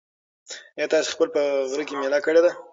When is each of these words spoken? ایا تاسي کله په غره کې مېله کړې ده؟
ایا 0.77 0.85
تاسي 0.91 1.11
کله 1.17 1.29
په 1.35 1.41
غره 1.69 1.83
کې 1.87 1.95
مېله 2.01 2.19
کړې 2.25 2.41
ده؟ 2.45 2.51